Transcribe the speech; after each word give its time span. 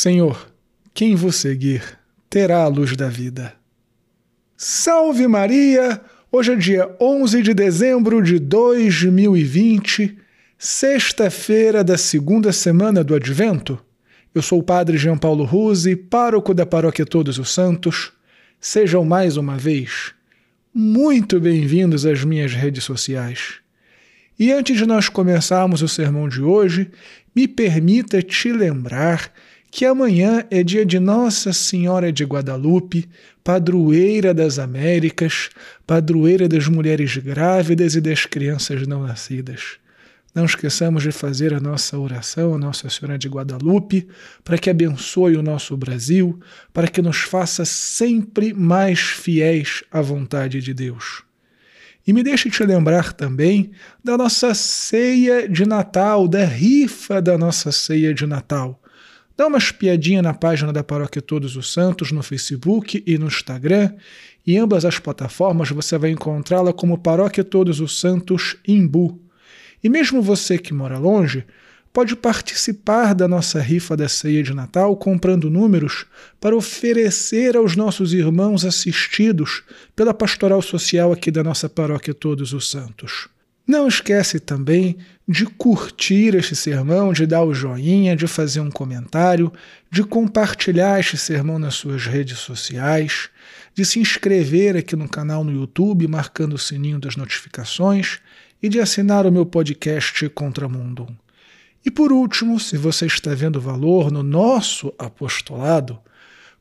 Senhor, 0.00 0.48
quem 0.94 1.16
vos 1.16 1.34
seguir 1.34 1.82
terá 2.30 2.62
a 2.62 2.68
luz 2.68 2.96
da 2.96 3.08
vida. 3.08 3.54
Salve 4.56 5.26
Maria! 5.26 6.00
Hoje 6.30 6.52
é 6.52 6.54
dia 6.54 6.96
11 7.00 7.42
de 7.42 7.52
dezembro 7.52 8.22
de 8.22 8.38
2020, 8.38 10.16
sexta-feira 10.56 11.82
da 11.82 11.98
segunda 11.98 12.52
semana 12.52 13.02
do 13.02 13.12
Advento. 13.12 13.76
Eu 14.32 14.40
sou 14.40 14.60
o 14.60 14.62
Padre 14.62 14.96
Jean 14.96 15.18
Paulo 15.18 15.42
Ruse, 15.42 15.96
pároco 15.96 16.54
da 16.54 16.64
Paróquia 16.64 17.04
Todos 17.04 17.36
os 17.36 17.52
Santos. 17.52 18.12
Sejam 18.60 19.04
mais 19.04 19.36
uma 19.36 19.56
vez 19.56 20.14
muito 20.72 21.40
bem-vindos 21.40 22.06
às 22.06 22.22
minhas 22.22 22.52
redes 22.52 22.84
sociais. 22.84 23.54
E 24.38 24.52
antes 24.52 24.76
de 24.76 24.86
nós 24.86 25.08
começarmos 25.08 25.82
o 25.82 25.88
sermão 25.88 26.28
de 26.28 26.40
hoje, 26.40 26.88
me 27.34 27.48
permita 27.48 28.22
te 28.22 28.52
lembrar 28.52 29.32
que 29.70 29.84
amanhã 29.84 30.44
é 30.50 30.62
dia 30.62 30.84
de 30.84 30.98
Nossa 30.98 31.52
Senhora 31.52 32.12
de 32.12 32.24
Guadalupe, 32.24 33.08
padroeira 33.44 34.32
das 34.32 34.58
Américas, 34.58 35.50
padroeira 35.86 36.48
das 36.48 36.66
mulheres 36.68 37.16
grávidas 37.16 37.94
e 37.94 38.00
das 38.00 38.24
crianças 38.26 38.86
não 38.86 39.06
nascidas. 39.06 39.78
Não 40.34 40.44
esqueçamos 40.44 41.02
de 41.02 41.10
fazer 41.10 41.52
a 41.54 41.60
nossa 41.60 41.98
oração 41.98 42.54
a 42.54 42.58
Nossa 42.58 42.88
Senhora 42.88 43.18
de 43.18 43.28
Guadalupe 43.28 44.06
para 44.44 44.58
que 44.58 44.70
abençoe 44.70 45.36
o 45.36 45.42
nosso 45.42 45.76
Brasil, 45.76 46.38
para 46.72 46.88
que 46.88 47.02
nos 47.02 47.18
faça 47.18 47.64
sempre 47.64 48.52
mais 48.52 49.00
fiéis 49.00 49.82
à 49.90 50.00
vontade 50.00 50.60
de 50.60 50.72
Deus. 50.72 51.24
E 52.06 52.12
me 52.12 52.22
deixe 52.22 52.48
te 52.50 52.64
lembrar 52.64 53.12
também 53.12 53.70
da 54.02 54.16
nossa 54.16 54.54
ceia 54.54 55.48
de 55.48 55.66
Natal, 55.66 56.28
da 56.28 56.44
rifa 56.44 57.20
da 57.20 57.36
nossa 57.36 57.72
ceia 57.72 58.14
de 58.14 58.26
Natal. 58.26 58.80
Dá 59.38 59.46
uma 59.46 59.58
espiadinha 59.58 60.20
na 60.20 60.34
página 60.34 60.72
da 60.72 60.82
Paróquia 60.82 61.22
Todos 61.22 61.54
os 61.54 61.72
Santos 61.72 62.10
no 62.10 62.24
Facebook 62.24 63.04
e 63.06 63.16
no 63.16 63.28
Instagram. 63.28 63.94
Em 64.44 64.58
ambas 64.58 64.84
as 64.84 64.98
plataformas 64.98 65.70
você 65.70 65.96
vai 65.96 66.10
encontrá-la 66.10 66.72
como 66.72 66.98
Paróquia 66.98 67.44
Todos 67.44 67.78
os 67.78 68.00
Santos 68.00 68.56
Imbu. 68.66 69.16
E 69.80 69.88
mesmo 69.88 70.20
você 70.20 70.58
que 70.58 70.74
mora 70.74 70.98
longe, 70.98 71.46
pode 71.92 72.16
participar 72.16 73.14
da 73.14 73.28
nossa 73.28 73.60
rifa 73.60 73.96
da 73.96 74.08
ceia 74.08 74.42
de 74.42 74.52
Natal 74.52 74.96
comprando 74.96 75.48
números 75.48 76.04
para 76.40 76.56
oferecer 76.56 77.56
aos 77.56 77.76
nossos 77.76 78.12
irmãos 78.12 78.64
assistidos 78.64 79.62
pela 79.94 80.12
pastoral 80.12 80.60
social 80.60 81.12
aqui 81.12 81.30
da 81.30 81.44
nossa 81.44 81.68
paróquia 81.68 82.12
Todos 82.12 82.52
os 82.52 82.68
Santos. 82.68 83.28
Não 83.68 83.86
esquece 83.86 84.40
também 84.40 84.96
de 85.28 85.44
curtir 85.44 86.34
este 86.34 86.56
sermão, 86.56 87.12
de 87.12 87.26
dar 87.26 87.42
o 87.42 87.52
joinha, 87.52 88.16
de 88.16 88.26
fazer 88.26 88.60
um 88.60 88.70
comentário, 88.70 89.52
de 89.90 90.02
compartilhar 90.02 90.98
este 90.98 91.18
sermão 91.18 91.58
nas 91.58 91.74
suas 91.74 92.06
redes 92.06 92.38
sociais, 92.38 93.28
de 93.74 93.84
se 93.84 94.00
inscrever 94.00 94.74
aqui 94.74 94.96
no 94.96 95.06
canal 95.06 95.44
no 95.44 95.52
YouTube, 95.52 96.08
marcando 96.08 96.54
o 96.54 96.58
sininho 96.58 96.98
das 96.98 97.14
notificações 97.14 98.20
e 98.62 98.70
de 98.70 98.80
assinar 98.80 99.26
o 99.26 99.30
meu 99.30 99.44
podcast 99.44 100.26
Contramundo. 100.30 101.06
E 101.84 101.90
por 101.90 102.10
último, 102.10 102.58
se 102.58 102.78
você 102.78 103.04
está 103.04 103.34
vendo 103.34 103.60
valor 103.60 104.10
no 104.10 104.22
nosso 104.22 104.94
apostolado, 104.98 105.98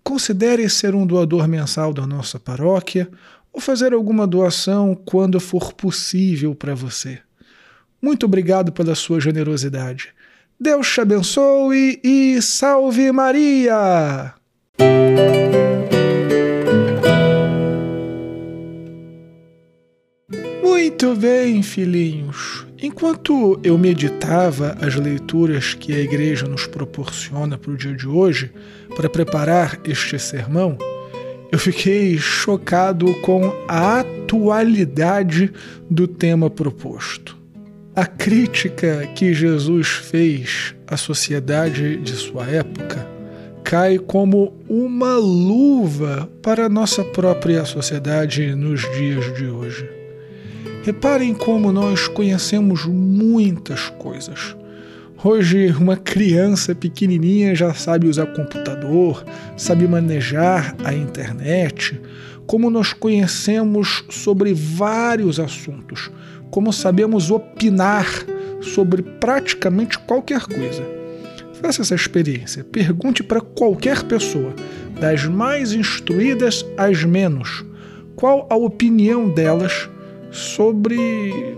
considere 0.04 0.70
ser 0.70 0.94
um 0.94 1.08
doador 1.08 1.48
mensal 1.48 1.94
da 1.94 2.06
nossa 2.06 2.38
paróquia 2.38 3.10
ou 3.58 3.60
fazer 3.60 3.92
alguma 3.92 4.28
doação 4.28 4.94
quando 4.94 5.40
for 5.40 5.74
possível 5.74 6.54
para 6.54 6.76
você. 6.76 7.18
Muito 8.00 8.28
obrigado 8.28 8.72
pela 8.72 8.94
sua 8.94 9.20
generosidade. 9.20 10.10
Deus 10.60 10.88
te 10.94 11.02
abençoe 11.02 12.00
e 12.04 12.40
salve 12.40 13.12
Maria! 13.12 14.36
Muito 20.62 21.16
bem, 21.16 21.64
filhinhos. 21.64 22.68
Enquanto 22.80 23.60
eu 23.64 23.76
meditava 23.76 24.78
as 24.80 24.94
leituras 24.94 25.74
que 25.74 25.96
a 25.96 26.00
igreja 26.00 26.48
nos 26.48 26.68
proporciona 26.68 27.58
para 27.58 27.72
o 27.72 27.78
dia 27.78 27.96
de 27.96 28.08
hoje, 28.08 28.52
para 28.96 29.10
preparar 29.10 29.80
este 29.84 30.20
sermão, 30.20 30.78
eu 31.52 31.58
fiquei 31.58 32.18
chocado 32.18 33.14
com 33.22 33.54
a 33.68 34.00
atualidade 34.00 35.52
do 35.90 36.08
tema 36.08 36.50
proposto. 36.50 37.38
A 37.96 38.06
crítica 38.06 39.08
que 39.16 39.34
Jesus 39.34 39.88
fez 39.88 40.76
à 40.86 40.98
sociedade 40.98 41.98
de 41.98 42.12
sua 42.14 42.46
época 42.46 43.08
cai 43.64 43.98
como 43.98 44.54
uma 44.70 45.18
luva 45.18 46.30
para 46.42 46.70
nossa 46.70 47.04
própria 47.04 47.66
sociedade 47.66 48.56
nos 48.56 48.82
dias 48.98 49.36
de 49.36 49.48
hoje. 49.48 49.90
Reparem 50.84 51.34
como 51.34 51.72
nós 51.72 52.08
conhecemos 52.08 52.86
muitas 52.86 53.90
coisas 53.90 54.56
Hoje, 55.24 55.74
uma 55.80 55.98
criança 55.98 56.76
pequenininha 56.76 57.56
já 57.56 57.74
sabe 57.74 58.08
usar 58.08 58.28
computador, 58.28 59.26
sabe 59.58 59.88
manejar 59.88 60.76
a 60.84 60.94
internet, 60.94 62.00
como 62.46 62.70
nós 62.70 62.94
conhecemos 62.94 64.06
sobre 64.12 64.54
vários 64.54 65.40
assuntos, 65.40 66.12
como 66.52 66.72
sabemos 66.72 67.32
opinar 67.32 68.06
sobre 68.62 69.02
praticamente 69.02 69.98
qualquer 69.98 70.42
coisa. 70.42 70.84
Faça 71.64 71.82
essa 71.82 71.96
experiência, 71.96 72.64
pergunte 72.64 73.24
para 73.24 73.42
qualquer 73.42 74.04
pessoa, 74.04 74.54
das 75.00 75.26
mais 75.26 75.74
instruídas 75.74 76.64
às 76.78 77.04
menos, 77.04 77.66
qual 78.16 78.46
a 78.52 78.56
opinião 78.56 79.28
delas 79.28 79.90
sobre 80.30 81.58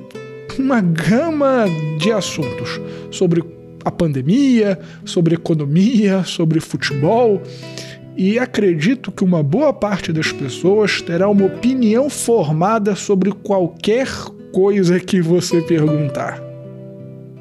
uma 0.59 0.81
gama 0.81 1.66
de 1.97 2.12
assuntos 2.12 2.80
sobre 3.12 3.44
a 3.84 3.92
pandemia, 3.92 4.78
sobre 5.06 5.36
economia, 5.36 6.24
sobre 6.24 6.59
futebol. 6.59 7.42
E 8.18 8.38
acredito 8.38 9.12
que 9.12 9.24
uma 9.24 9.42
boa 9.42 9.72
parte 9.72 10.12
das 10.12 10.31
pessoas 10.31 11.02
terá 11.02 11.30
uma 11.30 11.46
opinião 11.46 12.09
formada 12.09 12.96
sobre 12.96 13.31
qualquer 13.31 14.09
coisa 14.52 15.00
que 15.00 15.22
você 15.22 15.62
perguntar. 15.62 16.42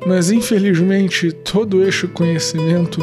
Mas 0.06 0.30
infelizmente, 0.30 1.32
todo 1.32 1.82
este 1.82 2.06
conhecimento 2.06 3.00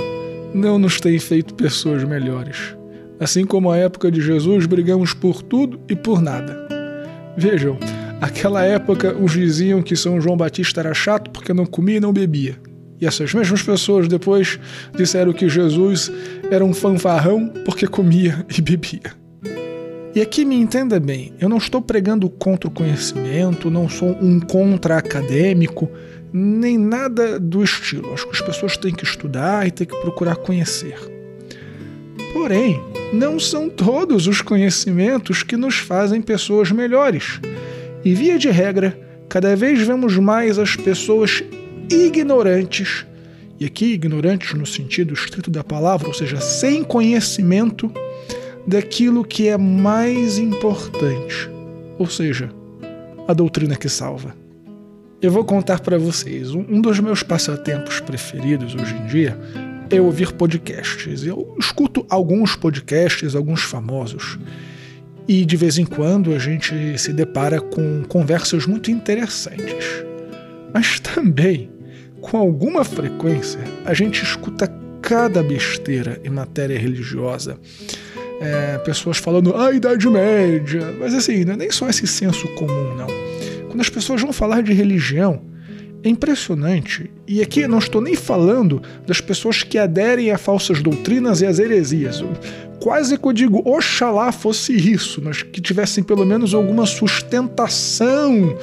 não 0.53 0.79
nos 0.79 1.01
tem 1.01 1.19
feito 1.19 1.53
pessoas 1.53 2.03
melhores. 2.05 2.75
Assim 3.19 3.45
como 3.45 3.69
a 3.69 3.77
época 3.77 4.09
de 4.09 4.21
Jesus, 4.21 4.65
brigamos 4.65 5.13
por 5.13 5.41
tudo 5.41 5.79
e 5.89 5.95
por 5.95 6.21
nada. 6.21 6.65
Vejam, 7.37 7.77
Aquela 8.25 8.63
época, 8.63 9.15
uns 9.15 9.33
diziam 9.33 9.83
que 9.83 9.95
São 9.95 10.19
João 10.19 10.35
Batista 10.35 10.79
era 10.79 10.95
chato 10.95 11.29
porque 11.29 11.53
não 11.53 11.63
comia 11.63 11.97
e 11.97 11.99
não 11.99 12.11
bebia. 12.11 12.55
E 12.99 13.05
essas 13.05 13.31
mesmas 13.35 13.61
pessoas 13.61 14.07
depois 14.07 14.59
disseram 14.97 15.31
que 15.31 15.47
Jesus 15.47 16.11
era 16.49 16.65
um 16.65 16.73
fanfarrão 16.73 17.53
porque 17.63 17.85
comia 17.85 18.43
e 18.57 18.59
bebia. 18.63 19.13
E 20.15 20.21
aqui 20.21 20.43
me 20.43 20.55
entenda 20.55 20.99
bem, 20.99 21.33
eu 21.39 21.47
não 21.47 21.57
estou 21.57 21.83
pregando 21.83 22.27
contra 22.27 22.67
o 22.67 22.73
conhecimento, 22.73 23.69
não 23.69 23.87
sou 23.87 24.17
um 24.19 24.39
contra-acadêmico, 24.39 25.87
nem 26.33 26.79
nada 26.79 27.39
do 27.39 27.63
estilo. 27.63 28.11
Acho 28.11 28.25
que 28.25 28.35
as 28.37 28.41
pessoas 28.41 28.75
têm 28.75 28.95
que 28.95 29.03
estudar 29.03 29.67
e 29.67 29.71
têm 29.71 29.85
que 29.85 30.01
procurar 30.01 30.37
conhecer. 30.37 30.97
Porém, 32.33 32.81
não 33.13 33.39
são 33.39 33.69
todos 33.69 34.25
os 34.25 34.41
conhecimentos 34.41 35.43
que 35.43 35.55
nos 35.55 35.75
fazem 35.75 36.23
pessoas 36.23 36.71
melhores. 36.71 37.39
E 38.05 38.13
via 38.13 38.37
de 38.37 38.51
regra, 38.51 38.95
cada 39.27 39.55
vez 39.55 39.81
vemos 39.81 40.15
mais 40.15 40.59
as 40.59 40.75
pessoas 40.75 41.43
ignorantes, 41.89 43.03
e 43.59 43.65
aqui 43.65 43.93
ignorantes 43.93 44.53
no 44.53 44.65
sentido 44.65 45.15
estrito 45.15 45.49
da 45.49 45.63
palavra, 45.63 46.07
ou 46.07 46.13
seja, 46.13 46.39
sem 46.39 46.83
conhecimento 46.83 47.91
daquilo 48.67 49.25
que 49.25 49.47
é 49.47 49.57
mais 49.57 50.37
importante, 50.37 51.49
ou 51.97 52.05
seja, 52.05 52.51
a 53.27 53.33
doutrina 53.33 53.75
que 53.75 53.89
salva. 53.89 54.35
Eu 55.19 55.31
vou 55.31 55.43
contar 55.43 55.79
para 55.79 55.97
vocês, 55.97 56.53
um 56.53 56.79
dos 56.79 56.99
meus 56.99 57.23
passatempos 57.23 57.99
preferidos 57.99 58.75
hoje 58.75 58.93
em 58.93 59.07
dia 59.07 59.35
é 59.89 59.99
ouvir 59.99 60.31
podcasts. 60.33 61.23
Eu 61.23 61.55
escuto 61.59 62.05
alguns 62.07 62.55
podcasts, 62.55 63.35
alguns 63.35 63.63
famosos. 63.63 64.37
E 65.27 65.43
de 65.43 65.57
vez 65.57 65.77
em 65.77 65.85
quando 65.85 66.33
a 66.33 66.39
gente 66.39 66.97
se 66.97 67.11
depara 67.11 67.59
com 67.59 68.03
conversas 68.03 68.65
muito 68.65 68.91
interessantes. 68.91 70.03
Mas 70.73 70.99
também, 70.99 71.69
com 72.21 72.37
alguma 72.37 72.83
frequência, 72.83 73.59
a 73.85 73.93
gente 73.93 74.23
escuta 74.23 74.67
cada 75.01 75.41
besteira 75.41 76.19
em 76.23 76.29
matéria 76.29 76.77
religiosa. 76.77 77.57
É, 78.41 78.77
pessoas 78.79 79.17
falando, 79.17 79.55
ah, 79.55 79.71
Idade 79.71 80.07
Média. 80.09 80.93
Mas 80.99 81.13
assim, 81.13 81.45
não 81.45 81.53
é 81.53 81.57
nem 81.57 81.71
só 81.71 81.87
esse 81.89 82.05
senso 82.05 82.47
comum, 82.55 82.95
não. 82.95 83.07
Quando 83.67 83.81
as 83.81 83.89
pessoas 83.89 84.21
vão 84.21 84.33
falar 84.33 84.61
de 84.61 84.73
religião, 84.73 85.41
É 86.05 86.09
impressionante, 86.09 87.09
e 87.27 87.41
aqui 87.41 87.67
não 87.67 87.79
estou 87.79 87.99
nem 87.99 88.13
falando 88.15 88.79
das 89.07 89.19
pessoas 89.19 89.63
que 89.63 89.75
aderem 89.75 90.29
a 90.29 90.37
falsas 90.37 90.79
doutrinas 90.79 91.41
e 91.41 91.47
às 91.47 91.57
heresias. 91.57 92.23
Quase 92.79 93.17
que 93.17 93.27
eu 93.27 93.33
digo, 93.33 93.67
oxalá 93.67 94.31
fosse 94.31 94.71
isso, 94.71 95.19
mas 95.19 95.41
que 95.41 95.59
tivessem 95.59 96.03
pelo 96.03 96.23
menos 96.23 96.53
alguma 96.53 96.85
sustentação. 96.85 98.55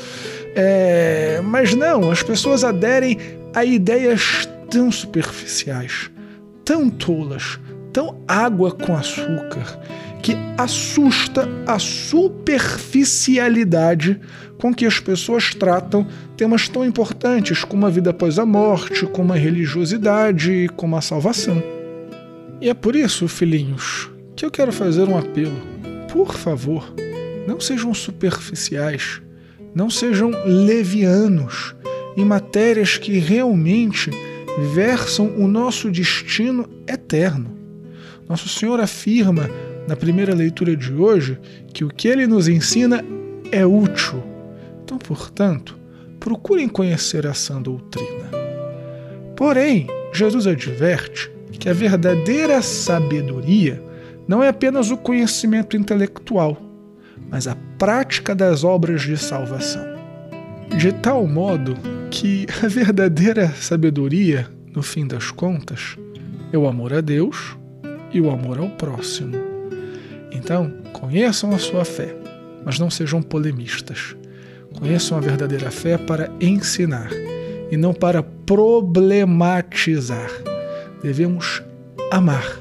É... 0.55 1.41
Mas 1.43 1.75
não, 1.75 2.13
as 2.13 2.23
pessoas 2.23 2.63
aderem 2.63 3.19
a 3.53 3.65
ideias 3.65 4.49
tão 4.71 4.93
superficiais, 4.93 6.13
tão 6.65 6.89
tolas, 6.89 7.59
tão 7.93 8.21
água 8.27 8.73
com 8.73 8.97
açúcar, 8.97 9.79
que 10.23 10.35
assusta 10.57 11.47
a 11.67 11.79
superficialidade 11.79 14.19
com 14.59 14.73
que 14.73 14.87
as 14.87 14.99
pessoas 15.01 15.55
tratam 15.55 16.07
temas 16.37 16.69
tão 16.69 16.87
importantes 16.87 17.65
como 17.65 17.85
a 17.85 17.91
vida 17.91 18.11
após 18.11 18.39
a 18.39 18.47
morte, 18.47 19.05
como 19.07 19.33
a 19.33 19.37
religiosidade, 19.37 20.71
como 20.77 20.95
a 20.97 21.01
salvação. 21.01 21.61
E 22.61 22.69
é 22.69 22.75
por 22.75 22.95
isso, 22.95 23.27
filhinhos, 23.27 24.09
que 24.37 24.47
eu 24.47 24.53
quero 24.53 24.73
fazer 24.73 25.09
um 25.09 25.19
apelo. 25.19 25.61
Por 26.13 26.33
favor, 26.35 26.95
não 27.47 27.59
sejam 27.59 27.93
superficiais, 27.93 29.21
não 29.75 29.91
sejam 29.91 30.31
levianos 30.47 31.75
em 32.17 32.25
matérias 32.25 32.97
que 32.97 33.19
realmente 33.19 34.13
versam 34.73 35.35
o 35.37 35.49
nosso 35.49 35.91
destino 35.91 36.69
eterno. 36.87 37.62
Nosso 38.33 38.49
Senhor 38.49 38.81
afirma 38.81 39.47
na 39.87 39.95
primeira 39.95 40.35
leitura 40.35 40.75
de 40.75 40.91
hoje 40.91 41.39
que 41.71 41.85
o 41.85 41.89
que 41.89 42.09
ele 42.09 42.27
nos 42.27 42.49
ensina 42.49 43.05
é 43.51 43.67
útil 43.67 44.23
então, 44.83 44.97
portanto, 44.97 45.79
procurem 46.19 46.67
conhecer 46.67 47.27
a 47.27 47.35
sã 47.35 47.61
doutrina. 47.61 48.31
Porém, 49.37 49.87
Jesus 50.15 50.47
adverte 50.47 51.31
que 51.61 51.69
a 51.69 51.75
verdadeira 51.75 52.63
sabedoria 52.63 53.83
não 54.27 54.43
é 54.43 54.49
apenas 54.49 54.91
o 54.91 54.97
conhecimento 54.97 55.77
intelectual, 55.77 56.57
mas 57.31 57.47
a 57.47 57.55
prática 57.77 58.35
das 58.35 58.65
obras 58.65 59.03
de 59.03 59.19
salvação. 59.19 59.85
De 60.79 60.91
tal 60.91 61.27
modo 61.27 61.75
que 62.11 62.47
a 62.65 62.67
verdadeira 62.67 63.49
sabedoria, 63.49 64.49
no 64.75 64.83
fim 64.83 65.07
das 65.07 65.31
contas, 65.31 65.99
é 66.51 66.57
o 66.57 66.67
amor 66.67 66.95
a 66.95 67.03
Deus 67.03 67.61
e 68.13 68.21
o 68.21 68.31
amor 68.31 68.59
ao 68.59 68.69
próximo. 68.71 69.37
Então, 70.31 70.73
conheçam 70.93 71.55
a 71.55 71.59
sua 71.59 71.85
fé, 71.85 72.15
mas 72.65 72.79
não 72.79 72.91
sejam 72.91 73.23
polemistas. 73.23 74.17
Conheçam 74.79 75.19
a 75.19 75.21
verdadeira 75.21 75.71
fé 75.71 75.99
para 75.99 76.31
ensinar 76.41 77.11
e 77.71 77.77
não 77.77 77.93
para 77.93 78.23
problematizar. 78.23 80.31
Devemos 81.03 81.63
amar. 82.11 82.59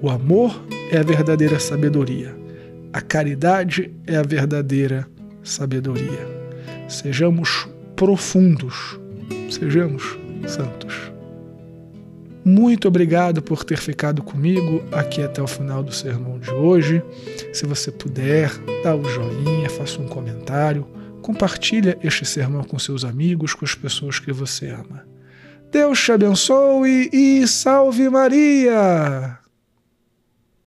O 0.00 0.10
amor 0.10 0.62
é 0.90 0.98
a 0.98 1.02
verdadeira 1.02 1.58
sabedoria. 1.58 2.36
A 2.92 3.00
caridade 3.00 3.90
é 4.06 4.16
a 4.16 4.22
verdadeira 4.22 5.08
sabedoria. 5.42 6.38
Sejamos 6.88 7.68
profundos, 7.96 8.98
sejamos 9.50 10.16
santos. 10.46 11.07
Muito 12.44 12.88
obrigado 12.88 13.42
por 13.42 13.64
ter 13.64 13.78
ficado 13.78 14.22
comigo 14.22 14.82
aqui 14.92 15.22
até 15.22 15.42
o 15.42 15.46
final 15.46 15.82
do 15.82 15.92
sermão 15.92 16.38
de 16.38 16.50
hoje. 16.50 17.02
Se 17.52 17.66
você 17.66 17.90
puder, 17.90 18.50
dá 18.82 18.94
o 18.94 19.00
um 19.00 19.08
joinha, 19.08 19.68
faça 19.68 20.00
um 20.00 20.08
comentário 20.08 20.86
Compartilha 21.28 21.98
este 22.02 22.24
sermão 22.24 22.64
com 22.64 22.78
seus 22.78 23.04
amigos, 23.04 23.52
com 23.52 23.64
as 23.64 23.74
pessoas 23.74 24.18
que 24.18 24.32
você 24.32 24.70
ama. 24.70 25.06
Deus 25.70 26.02
te 26.02 26.12
abençoe 26.12 27.10
e 27.12 27.46
salve 27.46 28.08
Maria! 28.08 29.38